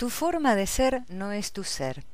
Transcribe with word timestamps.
Tu 0.00 0.08
forma 0.08 0.56
de 0.56 0.66
ser 0.66 1.02
no 1.10 1.30
es 1.30 1.52
tu 1.52 1.62
ser. 1.62 2.04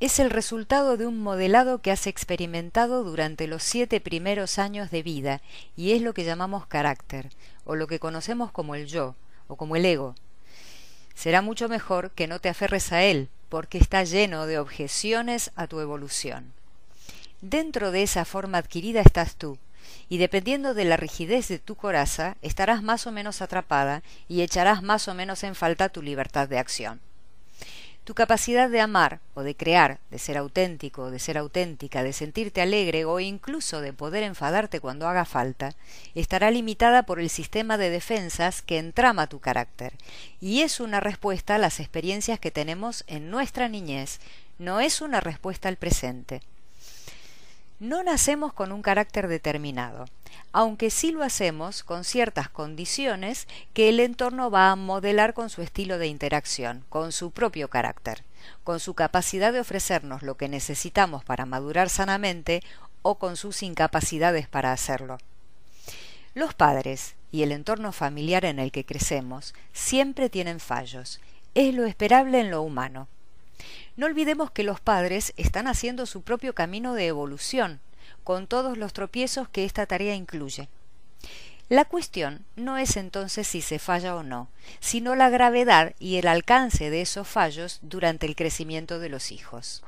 Es 0.00 0.18
el 0.20 0.30
resultado 0.30 0.96
de 0.96 1.06
un 1.06 1.22
modelado 1.22 1.82
que 1.82 1.90
has 1.90 2.06
experimentado 2.06 3.04
durante 3.04 3.46
los 3.46 3.62
siete 3.62 4.00
primeros 4.00 4.58
años 4.58 4.90
de 4.90 5.02
vida 5.02 5.42
y 5.76 5.92
es 5.92 6.00
lo 6.00 6.14
que 6.14 6.24
llamamos 6.24 6.66
carácter, 6.66 7.28
o 7.66 7.76
lo 7.76 7.88
que 7.88 7.98
conocemos 7.98 8.52
como 8.52 8.74
el 8.74 8.86
yo, 8.86 9.16
o 9.48 9.56
como 9.56 9.76
el 9.76 9.84
ego. 9.84 10.14
Será 11.14 11.42
mucho 11.42 11.68
mejor 11.68 12.10
que 12.12 12.26
no 12.26 12.38
te 12.38 12.48
aferres 12.48 12.90
a 12.90 13.02
él, 13.02 13.28
porque 13.50 13.76
está 13.76 14.02
lleno 14.02 14.46
de 14.46 14.58
objeciones 14.58 15.50
a 15.56 15.66
tu 15.66 15.80
evolución. 15.80 16.54
Dentro 17.42 17.90
de 17.90 18.02
esa 18.02 18.24
forma 18.24 18.56
adquirida 18.56 19.02
estás 19.02 19.36
tú, 19.36 19.58
y 20.08 20.16
dependiendo 20.16 20.72
de 20.72 20.86
la 20.86 20.96
rigidez 20.96 21.48
de 21.48 21.58
tu 21.58 21.74
coraza, 21.74 22.38
estarás 22.40 22.82
más 22.82 23.06
o 23.06 23.12
menos 23.12 23.42
atrapada 23.42 24.02
y 24.26 24.40
echarás 24.40 24.82
más 24.82 25.06
o 25.06 25.12
menos 25.12 25.44
en 25.44 25.54
falta 25.54 25.90
tu 25.90 26.00
libertad 26.00 26.48
de 26.48 26.58
acción. 26.58 27.02
Tu 28.04 28.14
capacidad 28.14 28.68
de 28.68 28.80
amar 28.80 29.20
o 29.34 29.42
de 29.42 29.54
crear, 29.54 30.00
de 30.10 30.18
ser 30.18 30.38
auténtico, 30.38 31.10
de 31.10 31.18
ser 31.18 31.36
auténtica, 31.38 32.02
de 32.02 32.12
sentirte 32.12 32.60
alegre 32.60 33.04
o 33.04 33.20
incluso 33.20 33.80
de 33.80 33.92
poder 33.92 34.22
enfadarte 34.22 34.80
cuando 34.80 35.06
haga 35.06 35.24
falta, 35.24 35.74
estará 36.14 36.50
limitada 36.50 37.04
por 37.04 37.20
el 37.20 37.30
sistema 37.30 37.76
de 37.76 37.90
defensas 37.90 38.62
que 38.62 38.78
entrama 38.78 39.28
tu 39.28 39.38
carácter, 39.38 39.92
y 40.40 40.62
es 40.62 40.80
una 40.80 40.98
respuesta 40.98 41.54
a 41.54 41.58
las 41.58 41.78
experiencias 41.78 42.40
que 42.40 42.50
tenemos 42.50 43.04
en 43.06 43.30
nuestra 43.30 43.68
niñez, 43.68 44.18
no 44.58 44.80
es 44.80 45.00
una 45.00 45.20
respuesta 45.20 45.68
al 45.68 45.76
presente. 45.76 46.42
No 47.80 48.02
nacemos 48.02 48.52
con 48.52 48.72
un 48.72 48.82
carácter 48.82 49.26
determinado, 49.26 50.04
aunque 50.52 50.90
sí 50.90 51.12
lo 51.12 51.22
hacemos 51.22 51.82
con 51.82 52.04
ciertas 52.04 52.50
condiciones 52.50 53.48
que 53.72 53.88
el 53.88 54.00
entorno 54.00 54.50
va 54.50 54.70
a 54.70 54.76
modelar 54.76 55.32
con 55.32 55.48
su 55.48 55.62
estilo 55.62 55.96
de 55.96 56.06
interacción, 56.06 56.84
con 56.90 57.10
su 57.10 57.30
propio 57.30 57.68
carácter, 57.68 58.22
con 58.64 58.80
su 58.80 58.92
capacidad 58.92 59.50
de 59.54 59.60
ofrecernos 59.60 60.22
lo 60.22 60.36
que 60.36 60.50
necesitamos 60.50 61.24
para 61.24 61.46
madurar 61.46 61.88
sanamente 61.88 62.62
o 63.00 63.14
con 63.14 63.38
sus 63.38 63.62
incapacidades 63.62 64.46
para 64.46 64.72
hacerlo. 64.72 65.16
Los 66.34 66.52
padres 66.52 67.14
y 67.32 67.44
el 67.44 67.50
entorno 67.50 67.92
familiar 67.92 68.44
en 68.44 68.58
el 68.58 68.72
que 68.72 68.84
crecemos 68.84 69.54
siempre 69.72 70.28
tienen 70.28 70.60
fallos. 70.60 71.18
Es 71.54 71.74
lo 71.74 71.86
esperable 71.86 72.40
en 72.40 72.50
lo 72.50 72.60
humano. 72.60 73.08
No 73.96 74.06
olvidemos 74.06 74.50
que 74.50 74.64
los 74.64 74.80
padres 74.80 75.32
están 75.36 75.66
haciendo 75.66 76.06
su 76.06 76.22
propio 76.22 76.54
camino 76.54 76.94
de 76.94 77.06
evolución, 77.06 77.80
con 78.24 78.46
todos 78.46 78.78
los 78.78 78.92
tropiezos 78.92 79.48
que 79.48 79.64
esta 79.64 79.86
tarea 79.86 80.14
incluye. 80.14 80.68
La 81.68 81.84
cuestión 81.84 82.44
no 82.56 82.78
es 82.78 82.96
entonces 82.96 83.46
si 83.46 83.62
se 83.62 83.78
falla 83.78 84.16
o 84.16 84.24
no, 84.24 84.48
sino 84.80 85.14
la 85.14 85.30
gravedad 85.30 85.94
y 86.00 86.16
el 86.16 86.26
alcance 86.26 86.90
de 86.90 87.00
esos 87.00 87.28
fallos 87.28 87.78
durante 87.82 88.26
el 88.26 88.34
crecimiento 88.34 88.98
de 88.98 89.08
los 89.08 89.30
hijos. 89.30 89.84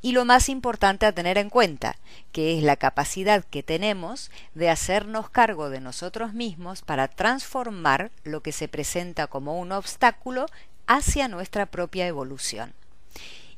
Y 0.00 0.12
lo 0.12 0.24
más 0.24 0.48
importante 0.48 1.04
a 1.04 1.12
tener 1.12 1.36
en 1.36 1.50
cuenta, 1.50 1.96
que 2.32 2.56
es 2.56 2.64
la 2.64 2.76
capacidad 2.76 3.44
que 3.44 3.62
tenemos 3.62 4.30
de 4.54 4.70
hacernos 4.70 5.28
cargo 5.28 5.68
de 5.68 5.80
nosotros 5.80 6.32
mismos 6.32 6.80
para 6.80 7.08
transformar 7.08 8.10
lo 8.24 8.42
que 8.42 8.52
se 8.52 8.66
presenta 8.66 9.26
como 9.26 9.60
un 9.60 9.70
obstáculo 9.70 10.46
hacia 10.86 11.28
nuestra 11.28 11.66
propia 11.66 12.06
evolución 12.06 12.72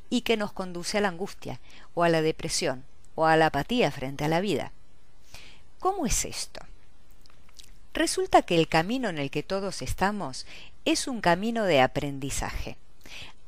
y 0.09 0.21
que 0.21 0.37
nos 0.37 0.51
conduce 0.51 0.97
a 0.97 1.01
la 1.01 1.09
angustia 1.09 1.59
o 1.93 2.03
a 2.03 2.09
la 2.09 2.21
depresión 2.21 2.85
o 3.15 3.25
a 3.25 3.37
la 3.37 3.47
apatía 3.47 3.91
frente 3.91 4.25
a 4.25 4.27
la 4.27 4.41
vida. 4.41 4.71
¿Cómo 5.79 6.05
es 6.05 6.25
esto? 6.25 6.61
Resulta 7.93 8.41
que 8.41 8.55
el 8.55 8.67
camino 8.67 9.07
en 9.07 9.17
el 9.17 9.31
que 9.31 9.43
todos 9.43 9.81
estamos 9.81 10.45
es 10.83 11.07
un 11.07 11.21
camino 11.21 11.63
de 11.63 11.81
aprendizaje, 11.81 12.77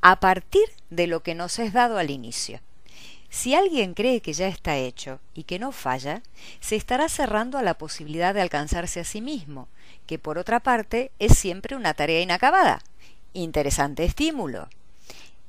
a 0.02 0.20
partir 0.20 0.70
de 0.90 1.08
lo 1.08 1.22
que 1.22 1.36
nos 1.36 1.60
es 1.60 1.74
dado 1.74 1.98
al 1.98 2.12
inicio. 2.12 2.62
Si 3.30 3.56
alguien 3.56 3.94
cree 3.94 4.22
que 4.22 4.34
ya 4.34 4.48
está 4.48 4.78
hecho 4.78 5.20
y 5.34 5.44
que 5.44 5.60
no 5.60 5.74
falla, 5.74 6.22
se 6.62 6.78
estará 6.78 7.10
cerrando 7.10 7.58
a 7.58 7.64
la 7.64 7.74
posibilidad 7.74 8.34
de 8.34 8.42
alcanzarse 8.42 9.02
a 9.02 9.04
sí 9.04 9.20
mismo, 9.20 9.68
que 10.06 10.18
por 10.18 10.38
otra 10.38 10.62
parte 10.62 11.12
es 11.20 11.38
siempre 11.38 11.76
una 11.76 11.94
tarea 11.94 12.22
inacabada. 12.22 12.82
Interesante 13.34 14.06
estímulo. 14.06 14.70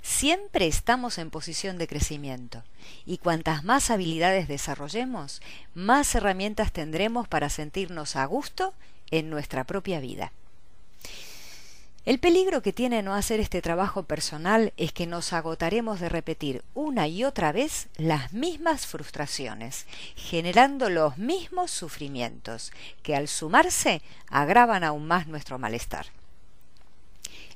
Siempre 0.02 0.66
estamos 0.66 1.18
en 1.18 1.30
posición 1.30 1.78
de 1.78 1.86
crecimiento 1.86 2.62
y 3.04 3.18
cuantas 3.18 3.64
más 3.64 3.90
habilidades 3.90 4.48
desarrollemos, 4.48 5.42
más 5.74 6.14
herramientas 6.14 6.72
tendremos 6.72 7.28
para 7.28 7.50
sentirnos 7.50 8.16
a 8.16 8.24
gusto 8.24 8.74
en 9.10 9.30
nuestra 9.30 9.64
propia 9.64 10.00
vida. 10.00 10.32
El 12.08 12.18
peligro 12.18 12.62
que 12.62 12.72
tiene 12.72 13.02
no 13.02 13.14
hacer 13.14 13.38
este 13.38 13.60
trabajo 13.60 14.04
personal 14.04 14.72
es 14.78 14.94
que 14.94 15.06
nos 15.06 15.34
agotaremos 15.34 16.00
de 16.00 16.08
repetir 16.08 16.64
una 16.72 17.06
y 17.06 17.22
otra 17.22 17.52
vez 17.52 17.88
las 17.98 18.32
mismas 18.32 18.86
frustraciones, 18.86 19.84
generando 20.16 20.88
los 20.88 21.18
mismos 21.18 21.70
sufrimientos, 21.70 22.72
que 23.02 23.14
al 23.14 23.28
sumarse 23.28 24.00
agravan 24.30 24.84
aún 24.84 25.06
más 25.06 25.26
nuestro 25.26 25.58
malestar. 25.58 26.06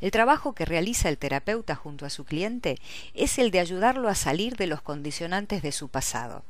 El 0.02 0.10
trabajo 0.10 0.52
que 0.52 0.64
realiza 0.64 1.08
el 1.08 1.16
terapeuta 1.16 1.76
junto 1.76 2.04
a 2.04 2.10
su 2.10 2.24
cliente 2.24 2.76
es 3.14 3.38
el 3.38 3.52
de 3.52 3.60
ayudarlo 3.60 4.08
a 4.08 4.16
salir 4.16 4.56
de 4.56 4.66
los 4.66 4.82
condicionantes 4.82 5.62
de 5.62 5.70
su 5.70 5.88
pasado, 5.88 6.42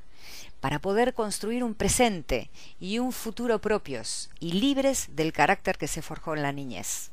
para 0.60 0.78
poder 0.78 1.12
construir 1.12 1.62
un 1.62 1.74
presente 1.74 2.48
y 2.80 2.98
un 2.98 3.12
futuro 3.12 3.60
propios 3.60 4.30
y 4.40 4.52
libres 4.52 5.08
del 5.16 5.34
carácter 5.34 5.76
que 5.76 5.86
se 5.86 6.00
forjó 6.00 6.34
en 6.34 6.40
la 6.40 6.52
niñez. 6.52 7.10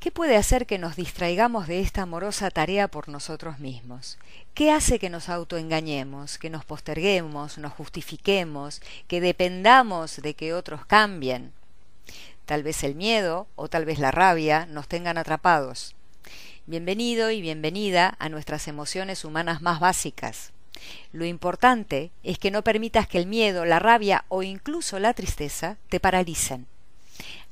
¿Qué 0.00 0.10
puede 0.10 0.36
hacer 0.36 0.66
que 0.66 0.78
nos 0.78 0.96
distraigamos 0.96 1.66
de 1.66 1.80
esta 1.80 2.00
amorosa 2.00 2.50
tarea 2.50 2.88
por 2.88 3.10
nosotros 3.10 3.58
mismos? 3.58 4.16
¿Qué 4.54 4.70
hace 4.70 4.98
que 4.98 5.10
nos 5.10 5.28
autoengañemos, 5.28 6.38
que 6.38 6.48
nos 6.48 6.64
posterguemos, 6.64 7.58
nos 7.58 7.74
justifiquemos, 7.74 8.80
que 9.08 9.20
dependamos 9.20 10.22
de 10.22 10.32
que 10.32 10.54
otros 10.54 10.86
cambien? 10.86 11.52
Tal 12.46 12.62
vez 12.62 12.84
el 12.84 12.94
miedo 12.94 13.48
o 13.56 13.66
tal 13.66 13.84
vez 13.84 13.98
la 13.98 14.12
rabia 14.12 14.66
nos 14.66 14.86
tengan 14.86 15.18
atrapados. 15.18 15.96
Bienvenido 16.66 17.32
y 17.32 17.40
bienvenida 17.40 18.14
a 18.20 18.28
nuestras 18.28 18.68
emociones 18.68 19.24
humanas 19.24 19.62
más 19.62 19.80
básicas. 19.80 20.52
Lo 21.12 21.24
importante 21.24 22.12
es 22.22 22.38
que 22.38 22.52
no 22.52 22.62
permitas 22.62 23.08
que 23.08 23.18
el 23.18 23.26
miedo, 23.26 23.64
la 23.64 23.80
rabia 23.80 24.24
o 24.28 24.44
incluso 24.44 25.00
la 25.00 25.12
tristeza 25.12 25.76
te 25.88 25.98
paralicen. 25.98 26.68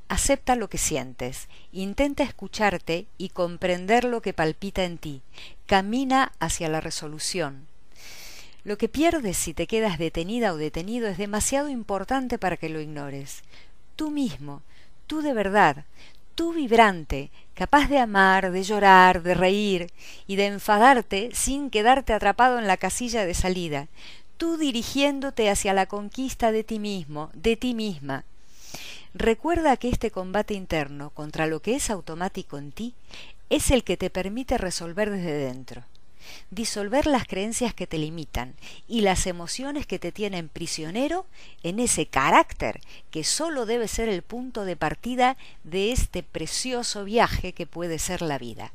Acepta 0.06 0.54
lo 0.54 0.68
que 0.68 0.78
sientes, 0.78 1.48
intenta 1.72 2.22
escucharte 2.22 3.06
y 3.18 3.30
comprender 3.30 4.04
lo 4.04 4.22
que 4.22 4.32
palpita 4.32 4.84
en 4.84 4.98
ti. 4.98 5.22
Camina 5.66 6.30
hacia 6.38 6.68
la 6.68 6.80
resolución. 6.80 7.66
Lo 8.62 8.78
que 8.78 8.88
pierdes 8.88 9.38
si 9.38 9.54
te 9.54 9.66
quedas 9.66 9.98
detenida 9.98 10.52
o 10.52 10.56
detenido 10.56 11.08
es 11.08 11.18
demasiado 11.18 11.68
importante 11.68 12.38
para 12.38 12.56
que 12.56 12.68
lo 12.68 12.80
ignores. 12.80 13.42
Tú 13.96 14.10
mismo, 14.10 14.62
tú 15.06 15.22
de 15.22 15.32
verdad, 15.32 15.84
tú 16.34 16.52
vibrante, 16.52 17.30
capaz 17.54 17.88
de 17.88 17.98
amar, 17.98 18.50
de 18.50 18.62
llorar, 18.62 19.22
de 19.22 19.34
reír 19.34 19.92
y 20.26 20.36
de 20.36 20.46
enfadarte 20.46 21.30
sin 21.32 21.70
quedarte 21.70 22.12
atrapado 22.12 22.58
en 22.58 22.66
la 22.66 22.76
casilla 22.76 23.24
de 23.24 23.34
salida, 23.34 23.88
tú 24.36 24.56
dirigiéndote 24.56 25.48
hacia 25.48 25.74
la 25.74 25.86
conquista 25.86 26.50
de 26.50 26.64
ti 26.64 26.78
mismo, 26.78 27.30
de 27.34 27.56
ti 27.56 27.74
misma. 27.74 28.24
Recuerda 29.14 29.76
que 29.76 29.88
este 29.88 30.10
combate 30.10 30.54
interno 30.54 31.10
contra 31.10 31.46
lo 31.46 31.60
que 31.62 31.76
es 31.76 31.88
automático 31.88 32.58
en 32.58 32.72
ti 32.72 32.94
es 33.48 33.70
el 33.70 33.84
que 33.84 33.96
te 33.96 34.10
permite 34.10 34.58
resolver 34.58 35.10
desde 35.10 35.34
dentro 35.34 35.84
disolver 36.50 37.06
las 37.06 37.26
creencias 37.26 37.74
que 37.74 37.86
te 37.86 37.98
limitan 37.98 38.54
y 38.88 39.00
las 39.00 39.26
emociones 39.26 39.86
que 39.86 39.98
te 39.98 40.12
tienen 40.12 40.48
prisionero 40.48 41.26
en 41.62 41.80
ese 41.80 42.06
carácter 42.06 42.80
que 43.10 43.24
sólo 43.24 43.66
debe 43.66 43.88
ser 43.88 44.08
el 44.08 44.22
punto 44.22 44.64
de 44.64 44.76
partida 44.76 45.36
de 45.62 45.92
este 45.92 46.22
precioso 46.22 47.04
viaje 47.04 47.52
que 47.52 47.66
puede 47.66 47.98
ser 47.98 48.22
la 48.22 48.38
vida. 48.38 48.72